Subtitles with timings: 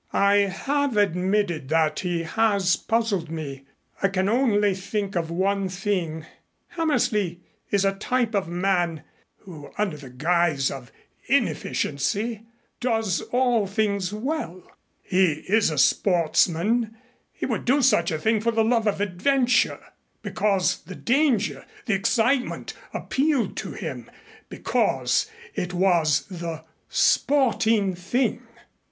[0.13, 0.33] "I
[0.65, 3.67] have admitted that he has puzzled me.
[4.01, 6.25] I can only think of one thing.
[6.69, 9.03] Hammersley is a type of man
[9.41, 10.91] who under the guise of
[11.27, 12.47] inefficiency
[12.79, 14.63] does all things well.
[15.03, 16.97] He is a sportsman.
[17.31, 19.79] He would do such a thing for the love of adventure,
[20.23, 24.09] because the danger, the excitement, appealed to him
[24.49, 28.41] because it was the 'sporting thing.